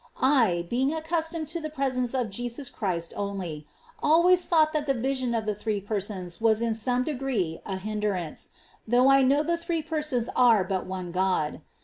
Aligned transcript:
I, 0.19 0.65
being 0.67 0.91
accustomed 0.95 1.47
to 1.49 1.61
the 1.61 1.69
presence 1.69 2.15
of 2.15 2.31
Jesus 2.31 2.71
Christ 2.71 3.13
only, 3.15 3.67
always 4.01 4.47
thought 4.47 4.73
that 4.73 4.87
the 4.87 4.95
vision 4.95 5.35
of 5.35 5.45
the 5.45 5.53
Three 5.53 5.79
Persons 5.79 6.41
was 6.41 6.59
in 6.59 6.73
some 6.73 7.03
degree 7.03 7.61
a 7.67 7.77
hindrance, 7.77 8.49
though 8.87 9.11
I 9.11 9.21
know 9.21 9.43
the 9.43 9.57
Three 9.57 9.83
Persons 9.83 10.27
are 10.35 10.63
but 10.63 10.87
One 10.87 11.13
Grod. 11.13 11.61